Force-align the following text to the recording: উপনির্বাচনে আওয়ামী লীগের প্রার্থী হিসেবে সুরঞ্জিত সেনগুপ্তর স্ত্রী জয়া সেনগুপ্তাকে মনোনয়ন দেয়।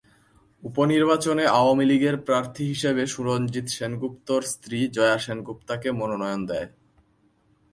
উপনির্বাচনে 0.63 1.43
আওয়ামী 1.59 1.85
লীগের 1.85 2.15
প্রার্থী 2.27 2.63
হিসেবে 2.65 3.03
সুরঞ্জিত 3.07 3.67
সেনগুপ্তর 3.77 4.39
স্ত্রী 4.43 4.79
জয়া 4.87 5.17
সেনগুপ্তাকে 5.17 5.89
মনোনয়ন 5.91 6.41
দেয়। 6.45 6.67